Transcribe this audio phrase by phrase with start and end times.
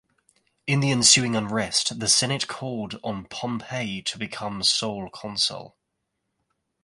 [0.65, 5.77] In the ensuing unrest, the Senate called on Pompey to become sole consul.